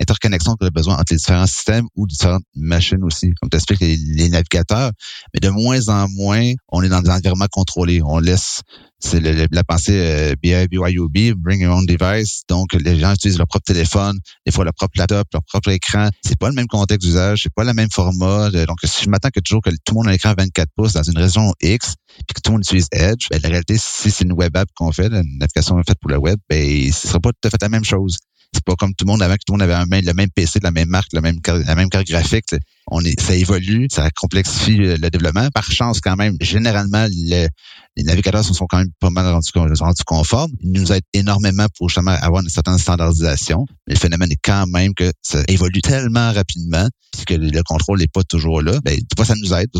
[0.00, 3.80] interconnexions qu'on a besoin entre les différents systèmes ou différentes machines aussi, comme tu expliques
[3.80, 4.92] les, les navigateurs.
[5.32, 8.00] Mais de moins en moins, on est dans des environnements contrôlés.
[8.04, 8.62] On laisse
[9.04, 12.42] c'est la pensée euh, Bring Your Own Device.
[12.48, 16.08] Donc, les gens utilisent leur propre téléphone, des fois leur propre laptop, leur propre écran.
[16.24, 18.50] C'est pas le même contexte d'usage, c'est pas le même format.
[18.50, 20.92] Donc, si je m'attends que toujours que tout le monde a un écran 24 pouces
[20.92, 24.10] dans une région X, puis que tout le monde utilise Edge, ben, la réalité, si
[24.10, 27.20] c'est une web app qu'on fait, une application faite pour le web, ben, ce sera
[27.20, 28.18] pas tout à fait la même chose.
[28.54, 30.30] C'est pas comme tout le monde avant que tout le monde avait un, le même
[30.30, 32.46] PC la même marque, la même, carte graphique.
[32.86, 35.48] On est, ça évolue, ça complexifie le développement.
[35.54, 37.48] Par chance, quand même, généralement, les
[37.96, 39.50] navigateurs sont quand même pas mal rendus,
[40.06, 40.52] conformes.
[40.60, 43.66] Ils nous aident énormément pour justement avoir une certaine standardisation.
[43.86, 46.88] Mais le phénomène est quand même que ça évolue tellement rapidement
[47.26, 48.78] que le contrôle n'est pas toujours là.
[48.84, 49.70] Ben, ça nous aide.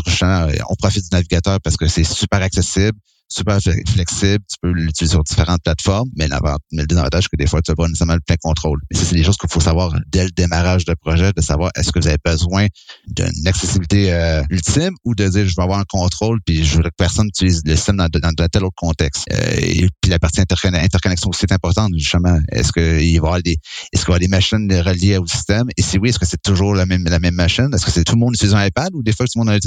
[0.69, 5.23] On profite du navigateur parce que c'est super accessible super flexible, tu peux l'utiliser sur
[5.23, 6.27] différentes plateformes, mais,
[6.71, 8.79] le désavantage, que des fois, tu n'as pas nécessairement le plein contrôle.
[8.91, 11.91] Mais c'est des choses qu'il faut savoir dès le démarrage de projet, de savoir est-ce
[11.91, 12.67] que vous avez besoin
[13.07, 16.83] d'une accessibilité euh, ultime ou de dire je vais avoir un contrôle puis je veux
[16.83, 19.25] que personne utilise le système dans, dans, tel autre contexte.
[19.31, 22.37] Euh, et puis la partie interconnexion aussi est importante, justement.
[22.51, 23.57] Est-ce qu'il va y avoir des
[23.91, 25.67] est-ce qu'il y avoir des machines reliées au système?
[25.77, 27.69] Et si oui, est-ce que c'est toujours la même la même machine?
[27.73, 29.55] Est-ce que c'est tout le monde utilise un iPad ou des fois tout le monde
[29.55, 29.59] a,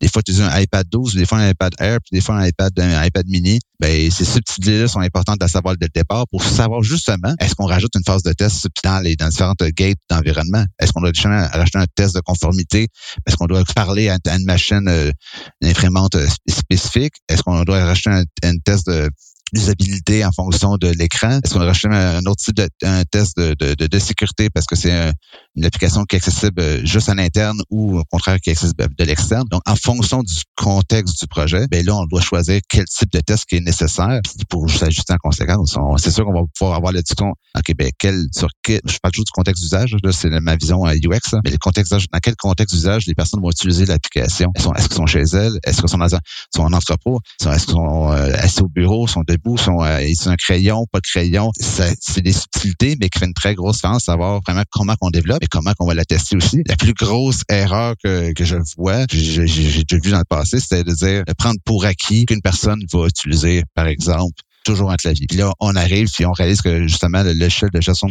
[0.00, 2.36] des fois tu utilises un iPad 12, des fois un iPad Air, puis des fois
[2.36, 2.72] un iPad
[3.04, 7.34] iPad mini, ben ces subtilités-là sont importantes à savoir dès le départ pour savoir justement
[7.40, 10.64] est-ce qu'on rajoute une phase de test dans les dans différentes gates d'environnement?
[10.78, 12.88] Est-ce qu'on doit rajouter un test de conformité?
[13.26, 15.10] Est-ce qu'on doit parler à, une machine, euh,
[15.60, 17.14] une imprimante euh, spécifique?
[17.28, 19.08] Est-ce qu'on doit rajouter un, un test de
[20.24, 21.40] en fonction de l'écran?
[21.42, 24.66] Est-ce qu'on a rajouté un autre type de un test de, de, de, sécurité parce
[24.66, 25.12] que c'est
[25.56, 28.88] une application qui est accessible euh, juste à l'interne ou au contraire qui est accessible
[28.96, 29.44] de l'externe?
[29.50, 33.20] Donc, en fonction du contexte du projet, ben là, on doit choisir quel type de
[33.20, 35.76] test qui est nécessaire pour s'ajuster en conséquence.
[35.98, 39.12] C'est sûr qu'on va pouvoir avoir la discussion, OK, ben, quel, sur quel, je parle
[39.12, 42.74] toujours du contexte d'usage, là, c'est ma vision UX, mais le contexte dans quel contexte
[42.74, 44.50] d'usage les personnes vont utiliser l'application?
[44.56, 45.58] Est-ce qu'elles sont chez elles?
[45.64, 47.20] Est-ce qu'elles sont, dans sont en entrepôt?
[47.40, 49.06] Est-ce qu'elles sont euh, assis au bureau?
[49.06, 49.56] Sont debout?
[49.56, 51.50] Sont, euh, un crayon, pas de crayon?
[51.58, 55.42] C'est des subtilités, mais qui fait une très grosse différence, savoir vraiment comment qu'on développe
[55.50, 56.62] comment qu'on va la tester aussi.
[56.66, 60.84] La plus grosse erreur que, que je vois, j'ai déjà vu dans le passé, c'était
[60.84, 65.26] de dire, de prendre pour acquis qu'une personne va utiliser, par exemple, toujours un clavier.
[65.28, 68.08] Puis là, on arrive, puis on réalise que justement, l'échelle de gestion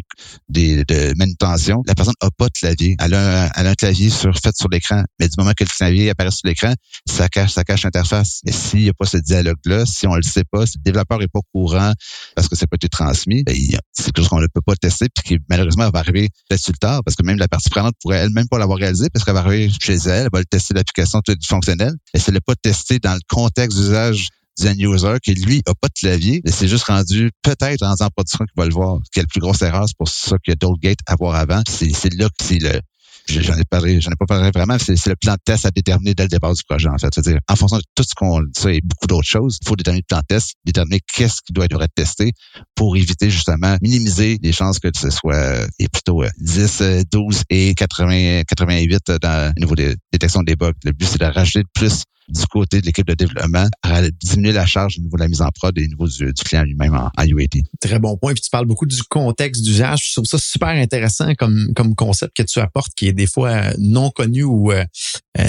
[0.49, 2.95] des, de manutention, la personne n'a pas de clavier.
[2.99, 5.03] Elle a un, clavier sur, fait sur l'écran.
[5.19, 6.73] Mais du moment que le clavier apparaît sur l'écran,
[7.07, 8.41] ça cache, ça cache l'interface.
[8.45, 11.21] Mais s'il n'y a pas ce dialogue-là, si on le sait pas, si le développeur
[11.21, 11.93] est pas courant
[12.35, 13.55] parce que ça peut être transmis, ben,
[13.91, 17.01] c'est quelque chose qu'on ne peut pas tester, puis qui malheureusement va arriver peut-être tard,
[17.05, 19.71] parce que même la partie prenante pourrait elle-même pas l'avoir réalisé, parce qu'elle va arriver
[19.79, 23.13] chez elle, elle va le tester l'application tout fonctionnelle, et si elle pas testé dans
[23.13, 24.29] le contexte d'usage
[24.63, 28.09] d'un user qui, lui, a pas de clavier, mais c'est juste rendu peut-être dans en
[28.09, 28.99] production qu'il va le voir.
[29.11, 31.61] Quelle plus grosse erreur, c'est pour ça qu'il y a d'autres gates à voir avant.
[31.67, 32.79] C'est là que c'est le,
[33.27, 36.13] j'en ai parlé, j'en ai pas parlé vraiment, c'est le plan de test à déterminer
[36.13, 37.09] dès le départ du projet, en fait.
[37.13, 40.01] C'est-à-dire, en fonction de tout ce qu'on ça et beaucoup d'autres choses, il faut déterminer
[40.01, 42.33] le plan de test, déterminer qu'est-ce qui doit être testé
[42.75, 47.41] pour éviter justement, minimiser les chances que ce soit et plutôt 10, euh, 12 euh,
[47.49, 50.73] et 80, 88 dans le niveau des détections des bugs.
[50.83, 54.65] Le but, c'est de rajouter plus du côté de l'équipe de développement à diminuer la
[54.65, 57.23] charge au niveau de la mise en prod et au niveau du, client lui-même en,
[57.23, 57.61] UAT.
[57.79, 58.33] Très bon point.
[58.33, 60.07] Puis tu parles beaucoup du contexte d'usage.
[60.07, 63.71] Je trouve ça super intéressant comme, comme concept que tu apportes qui est des fois
[63.77, 64.85] non connu ou euh, euh,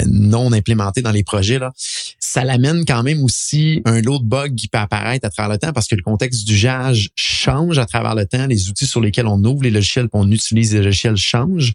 [0.07, 1.59] non implémenté dans les projets.
[1.59, 1.71] Là.
[2.19, 5.57] Ça l'amène quand même aussi un lot de bugs qui peut apparaître à travers le
[5.57, 8.47] temps parce que le contexte d'usage change à travers le temps.
[8.47, 11.73] Les outils sur lesquels on ouvre les logiciels qu'on utilise les logiciels changent.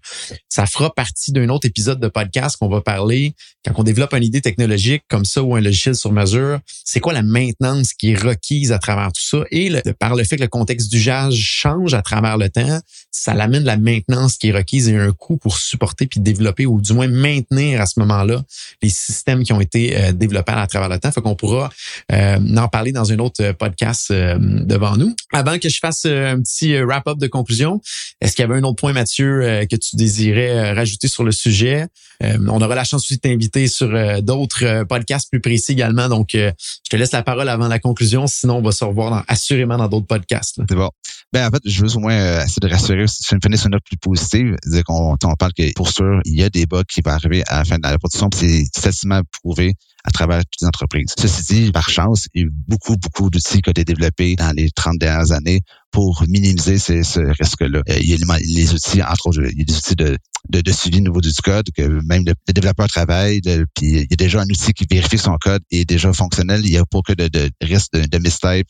[0.49, 3.35] Ça fera partie d'un autre épisode de podcast qu'on va parler
[3.67, 7.13] quand on développe une idée technologique comme ça ou un logiciel sur mesure, c'est quoi
[7.13, 9.45] la maintenance qui est requise à travers tout ça?
[9.51, 13.65] Et par le fait que le contexte d'usage change à travers le temps, ça l'amène
[13.65, 17.09] la maintenance qui est requise et un coût pour supporter puis développer ou du moins
[17.09, 18.43] maintenir à ce moment-là
[18.83, 21.11] les systèmes qui ont été euh, développés à travers le temps.
[21.11, 21.71] Fait qu'on pourra
[22.13, 25.15] euh, en parler dans un autre podcast euh, devant nous.
[25.33, 27.81] Avant que je fasse un petit wrap-up de conclusion,
[28.21, 31.87] est-ce qu'il y avait un autre point, Mathieu, que tu désirais rajouter sur le sujet?
[32.23, 33.93] on aura la chance aussi de t'inviter sur
[34.23, 36.09] d'autres podcasts plus précis également.
[36.09, 36.53] Donc, je
[36.89, 38.27] te laisse la parole avant la conclusion.
[38.27, 40.59] Sinon, on va se revoir assurément dans d'autres podcasts.
[40.67, 40.91] C'est bon.
[41.35, 43.73] Ben, en fait, je veux au moins essayer de rassurer, si je me sur une
[43.73, 46.85] note plus positive, dire qu'on on parle que pour sûr, il y a des bugs
[46.89, 50.61] qui vont arriver à la fin de la production, c'est statistiquement prouvé à travers toutes
[50.63, 51.15] les entreprises.
[51.19, 54.55] Ceci dit, par chance, il y a beaucoup, beaucoup d'outils qui ont été développés dans
[54.55, 55.63] les 30 dernières années
[55.97, 57.79] pour minimiser ces, ce risque-là.
[57.89, 60.19] Euh, il y a les outils, entre autres, il y a des outils de,
[60.51, 64.17] de, de suivi niveau du code que même le, développeur travaille, puis il y a
[64.19, 66.61] déjà un outil qui vérifie son code et est déjà fonctionnel.
[66.67, 68.65] Il n'y a pas que de, de risque de, de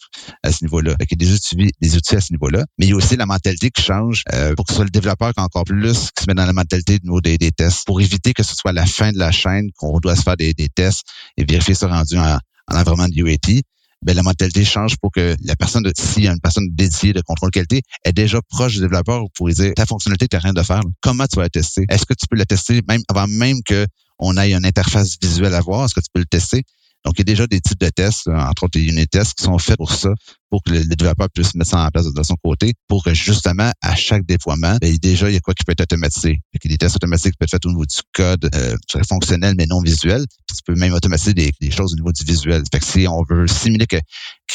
[0.45, 0.95] à ce niveau-là.
[1.01, 2.65] Il y a des outils, des outils à ce niveau-là.
[2.79, 4.91] Mais il y a aussi la mentalité qui change euh, pour que ce soit le
[4.91, 7.85] développeur qui encore plus qui se met dans la mentalité de niveau des, des tests
[7.87, 10.55] pour éviter que ce soit la fin de la chaîne qu'on doit se faire des,
[10.55, 11.03] des tests
[11.37, 13.63] et vérifier ce rendu en, en environnement de UAT
[14.03, 17.21] ben, la mentalité change pour que la personne, s'il y a une personne dédiée de
[17.23, 20.53] contrôle qualité, est déjà proche du développeur pour lui dire ta fonctionnalité, tu n'as rien
[20.53, 20.81] de faire.
[21.01, 21.85] Comment tu vas la tester?
[21.89, 23.87] Est-ce que tu peux la tester même avant même que
[24.19, 25.85] on ait une interface visuelle à voir?
[25.85, 26.63] Est-ce que tu peux le tester?
[27.07, 29.45] Donc, il y a déjà des types de tests, entre autres des unit tests, qui
[29.45, 30.09] sont faits pour ça,
[30.51, 33.71] pour que le, développeur puisse mettre ça en place de son côté, pour que justement,
[33.81, 36.41] à chaque déploiement, ben, déjà, il y a quoi qui peut être automatisé.
[36.53, 38.77] Il y a des tests automatiques qui peuvent être faits au niveau du code euh,
[39.09, 40.25] fonctionnel, mais non visuel.
[40.49, 42.65] Puis tu peux même automatiser des, choses au niveau du visuel.
[42.73, 43.99] Fait que si on veut simuler que,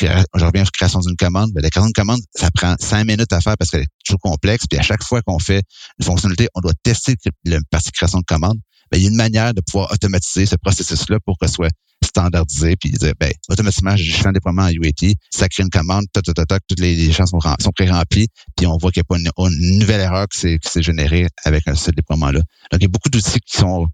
[0.02, 3.32] je reviens sur création d'une commande, ben, la création d'une commande, ça prend cinq minutes
[3.32, 4.66] à faire parce qu'elle est toujours complexe.
[4.70, 5.64] Puis à chaque fois qu'on fait
[6.00, 8.58] une fonctionnalité, on doit tester la partie création de commande.
[8.92, 11.72] Ben, il y a une manière de pouvoir automatiser ce processus-là pour que ce soit
[12.12, 16.06] standardisé, puis dire, ben, automatiquement, je fais un déploiement en UAT, ça crée une commande,
[16.14, 19.32] toc, toc, toc, toutes les, chances sont, sont pré-remplies, puis on voit qu'il n'y a
[19.34, 22.40] pas une, nouvelle erreur qui s'est générée avec ce déploiement-là.
[22.72, 23.88] Donc, il y a beaucoup d'outils qui sont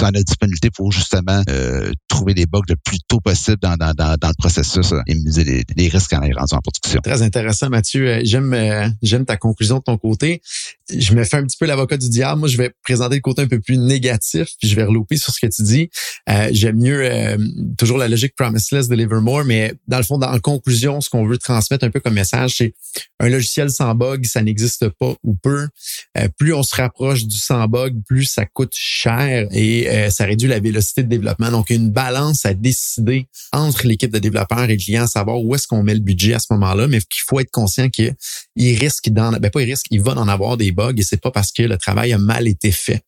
[0.00, 4.38] sont la disponibilité pour justement euh, trouver des bugs le plus tôt possible dans, le
[4.38, 7.00] processus et minimiser les, risques quand est rendu en production.
[7.02, 8.08] Très intéressant, Mathieu.
[8.08, 10.42] Euh, j'aime euh, ta conclusion de ton côté
[10.98, 12.40] je me fais un petit peu l'avocat du diable.
[12.40, 15.32] Moi, je vais présenter le côté un peu plus négatif, puis je vais relouper sur
[15.32, 15.90] ce que tu dis.
[16.28, 17.36] Euh, J'aime mieux euh,
[17.78, 21.26] toujours la logique promiseless de Livermore, mais dans le fond, dans, en conclusion, ce qu'on
[21.26, 22.74] veut transmettre un peu comme message, c'est
[23.20, 25.68] un logiciel sans bug, ça n'existe pas ou peu.
[26.18, 30.24] Euh, plus on se rapproche du sans bug, plus ça coûte cher et euh, ça
[30.24, 31.50] réduit la vélocité de développement.
[31.50, 35.54] Donc, une balance à décider entre l'équipe de développeurs et le client, à savoir où
[35.54, 38.14] est-ce qu'on met le budget à ce moment-là, mais qu'il faut être conscient qu'il
[38.56, 41.30] risque d'en, ben pas il risque, il va en avoir des bugs et c'est pas
[41.30, 43.02] parce que le travail a mal été fait.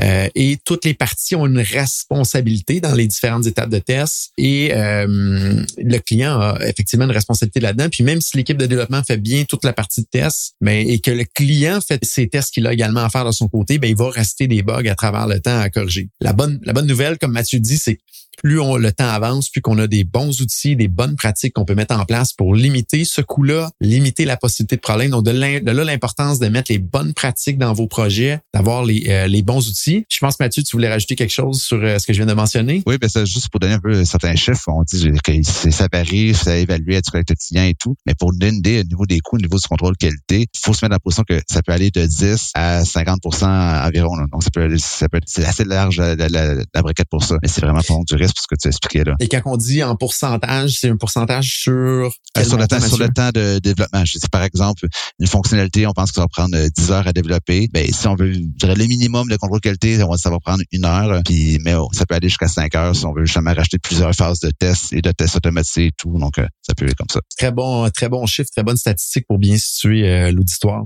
[0.00, 4.72] Euh, et toutes les parties ont une responsabilité dans les différentes étapes de test et
[4.74, 7.88] euh, le client a effectivement une responsabilité là-dedans.
[7.90, 10.90] Puis même si l'équipe de développement fait bien toute la partie de test, mais ben,
[10.90, 13.78] et que le client fait ses tests qu'il a également à faire de son côté,
[13.78, 16.05] ben il va rester des bugs à travers le temps à corriger.
[16.20, 17.98] La bonne la bonne nouvelle, comme Mathieu dit, c'est
[18.36, 21.64] plus on, le temps avance, plus qu'on a des bons outils, des bonnes pratiques qu'on
[21.64, 25.10] peut mettre en place pour limiter ce coût-là, limiter la possibilité de problème.
[25.10, 29.26] Donc, de, là l'importance de mettre les bonnes pratiques dans vos projets, d'avoir les, euh,
[29.26, 30.04] les bons outils.
[30.10, 32.34] Je pense, Mathieu, tu voulais rajouter quelque chose sur euh, ce que je viens de
[32.34, 32.82] mentionner?
[32.86, 34.68] Oui, ben c'est juste pour donner un peu certains chiffres.
[34.68, 37.94] On dit que ça varie, ça évalue à du client et tout.
[38.06, 40.84] Mais pour donner au niveau des coûts, au niveau du contrôle qualité, il faut se
[40.84, 44.16] mettre en position que ça peut aller de 10 à 50% environ.
[44.32, 47.36] Donc, ça peut, ça peut c'est assez large la, la, la, briquette pour ça.
[47.42, 49.14] Mais c'est vraiment pour ce que tu as expliqué là.
[49.20, 52.98] Et quand on dit en pourcentage, c'est un pourcentage sur euh, sur le temps sur
[52.98, 54.04] le temps de développement.
[54.04, 54.86] Je dis par exemple
[55.18, 57.68] une fonctionnalité, on pense que ça va prendre 10 heures à développer.
[57.72, 60.84] Ben si on veut, je dirais le minimum de contrôle qualité, ça va prendre une
[60.84, 61.20] heure.
[61.24, 64.14] Puis mais oh, ça peut aller jusqu'à 5 heures si on veut justement racheter plusieurs
[64.14, 66.18] phases de tests et de tests automatisés et tout.
[66.18, 67.20] Donc euh, ça peut être comme ça.
[67.36, 70.84] Très bon, très bon chiffre, très bonne statistique pour bien situer euh, l'auditoire.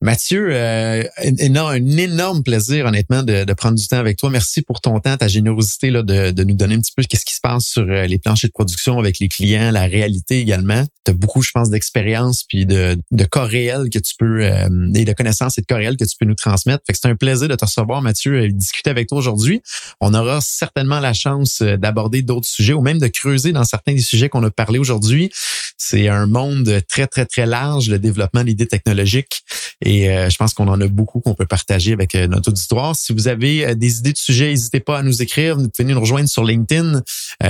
[0.00, 4.30] Mathieu, euh, un, un, énorme plaisir, honnêtement, de, de, prendre du temps avec toi.
[4.30, 7.24] Merci pour ton temps, ta générosité là, de, de nous donner un petit peu qu'est-ce
[7.24, 10.84] qui se passe sur euh, les planchers de production avec les clients, la réalité également.
[11.04, 14.68] Tu as beaucoup, je pense, d'expérience puis de, de cas réels que tu peux euh,
[14.94, 16.84] et de connaissances et de cas réels que tu peux nous transmettre.
[16.86, 19.62] Fait que c'est un plaisir de te recevoir, Mathieu, et discuter avec toi aujourd'hui.
[20.00, 23.94] On aura certainement la chance euh, d'aborder d'autres sujets ou même de creuser dans certains
[23.94, 25.32] des sujets qu'on a parlé aujourd'hui.
[25.78, 29.44] C'est un monde très, très, très large, le développement d'idées technologiques.
[29.80, 32.96] Et euh, je pense qu'on en a beaucoup qu'on peut partager avec euh, notre auditoire.
[32.96, 35.56] Si vous avez euh, des idées de sujets, n'hésitez pas à nous écrire.
[35.56, 37.02] Vous pouvez nous rejoindre sur LinkedIn,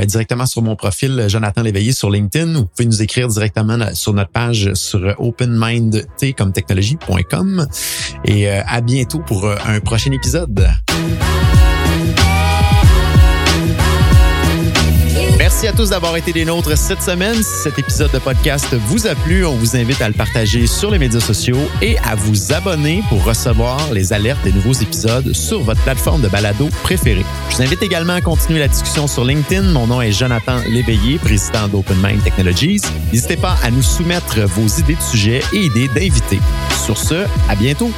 [0.07, 2.53] directement sur mon profil Jonathan Léveillé sur LinkedIn.
[2.53, 6.05] Vous pouvez nous écrire directement sur notre page sur openmindt
[6.37, 7.67] comme technologie.com.
[8.25, 10.69] Et à bientôt pour un prochain épisode.
[15.49, 17.43] Merci à tous d'avoir été des nôtres cette semaine.
[17.43, 20.91] Si cet épisode de podcast vous a plu, on vous invite à le partager sur
[20.91, 25.63] les médias sociaux et à vous abonner pour recevoir les alertes des nouveaux épisodes sur
[25.63, 27.25] votre plateforme de balado préférée.
[27.49, 29.73] Je vous invite également à continuer la discussion sur LinkedIn.
[29.73, 32.83] Mon nom est Jonathan Léveillé, président d'Open Mind Technologies.
[33.11, 36.41] N'hésitez pas à nous soumettre vos idées de sujets et idées d'invités.
[36.85, 37.91] Sur ce, à bientôt.